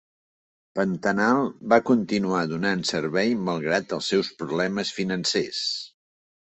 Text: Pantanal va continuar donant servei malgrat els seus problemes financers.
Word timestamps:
Pantanal 0.77 1.41
va 1.75 1.79
continuar 1.91 2.41
donant 2.55 2.81
servei 2.93 3.37
malgrat 3.51 3.97
els 4.01 4.13
seus 4.15 4.35
problemes 4.43 4.99
financers. 5.01 5.67